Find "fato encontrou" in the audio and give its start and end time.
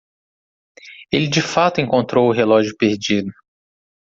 1.43-2.27